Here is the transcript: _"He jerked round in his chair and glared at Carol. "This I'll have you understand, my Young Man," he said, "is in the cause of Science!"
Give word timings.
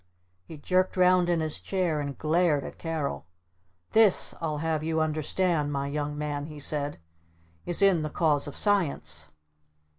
_"He 0.47 0.57
jerked 0.57 0.97
round 0.97 1.29
in 1.29 1.41
his 1.41 1.59
chair 1.59 1.99
and 1.99 2.17
glared 2.17 2.63
at 2.63 2.79
Carol. 2.79 3.27
"This 3.91 4.33
I'll 4.41 4.57
have 4.57 4.81
you 4.83 4.99
understand, 4.99 5.71
my 5.71 5.85
Young 5.85 6.17
Man," 6.17 6.47
he 6.47 6.57
said, 6.57 6.97
"is 7.67 7.83
in 7.83 8.01
the 8.01 8.09
cause 8.09 8.47
of 8.47 8.57
Science!" 8.57 9.27